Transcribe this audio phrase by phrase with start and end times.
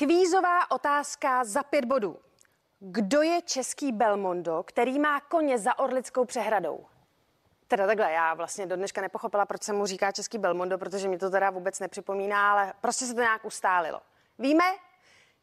[0.00, 2.18] Kvízová otázka za pět bodů.
[2.80, 6.86] Kdo je český Belmondo, který má koně za Orlickou přehradou?
[7.68, 11.18] Teda takhle, já vlastně do dneška nepochopila, proč se mu říká český Belmondo, protože mi
[11.18, 14.00] to teda vůbec nepřipomíná, ale prostě se to nějak ustálilo.
[14.38, 14.64] Víme?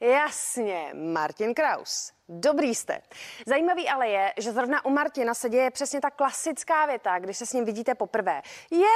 [0.00, 2.12] Jasně, Martin Kraus.
[2.28, 3.00] Dobrý jste.
[3.46, 7.46] Zajímavý ale je, že zrovna u Martina se děje přesně ta klasická věta, když se
[7.46, 8.42] s ním vidíte poprvé.
[8.70, 8.88] Je,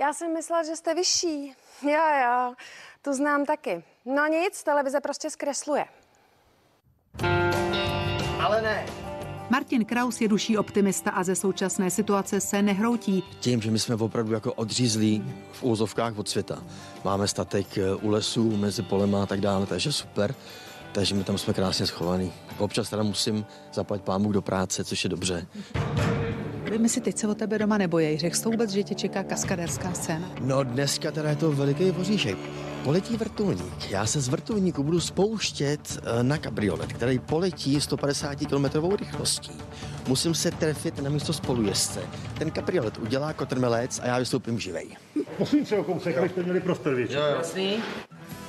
[0.00, 1.54] já jsem myslela, že jste vyšší.
[1.82, 2.54] Jo, jo,
[3.02, 3.84] tu znám taky.
[4.04, 5.84] No nic, televize prostě zkresluje.
[8.40, 8.86] Ale ne.
[9.50, 13.24] Martin Kraus je duší optimista a ze současné situace se nehroutí.
[13.40, 16.64] Tím, že my jsme opravdu jako odřízlí v úzovkách od světa.
[17.04, 20.34] Máme statek eh, u lesů, mezi polema a tak dále, takže super.
[20.92, 22.32] Takže my tam jsme krásně schovaný.
[22.58, 25.46] Občas teda musím zaplatit pámu do práce, což je dobře.
[26.78, 28.18] Vy si teď se o tebe doma nebojí.
[28.18, 30.30] Řekl jsi to vůbec, že tě čeká kaskaderská scéna?
[30.40, 32.38] No dneska teda je to veliký voříšek.
[32.84, 33.90] Poletí vrtulník.
[33.90, 38.64] Já se z vrtulníku budu spouštět eh, na kabriolet, který poletí 150 km
[38.96, 39.52] rychlostí.
[40.08, 42.02] Musím se trefit na místo spolujezdce.
[42.38, 44.96] Ten kabriolet udělá kotrmelec a já vystoupím živej.
[45.38, 47.14] Posuň se o kousek, abyste měli prostor větší.
[47.14, 47.78] Jasný.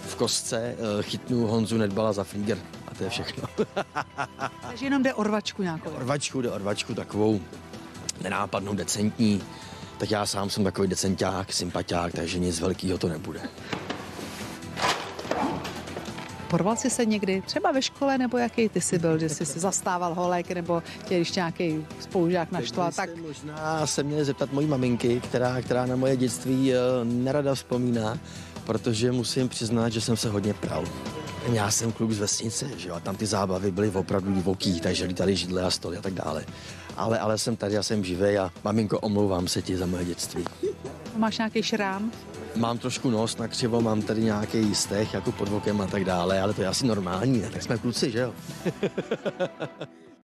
[0.08, 3.44] V kostce eh, chytnu Honzu Nedbala za flíger a to je všechno.
[4.62, 5.90] Takže jenom jde o rvačku nějakou.
[5.90, 7.40] Orvačku, jde orvačku takovou
[8.22, 9.42] nenápadnou, decentní.
[9.98, 13.42] Tak já sám jsem takový decenták, sympatiák, takže nic velkého to nebude.
[16.52, 19.60] Porval jsi se někdy, třeba ve škole, nebo jaký ty jsi byl, že jsi si
[19.60, 23.10] zastával holek, nebo tě když nějaký spolužák naštval, tak...
[23.10, 28.18] Se možná se měli zeptat mojí maminky, která, která na moje dětství uh, nerada vzpomíná,
[28.64, 30.84] protože musím přiznat, že jsem se hodně pral.
[31.50, 35.06] Já jsem kluk z vesnice, že jo, a tam ty zábavy byly opravdu divoký, takže
[35.06, 36.46] lítali židle a stoly a tak dále.
[36.98, 40.46] Ale, ale jsem tady, já jsem živý a maminko, omlouvám se ti za moje dětství.
[41.16, 42.12] Máš nějaký šrám?
[42.56, 46.42] Mám trošku nos na křivo, mám tady nějaký stech jako pod vokem a tak dále,
[46.42, 47.50] ale to je asi normální, ne?
[47.50, 48.34] tak jsme kluci, že jo?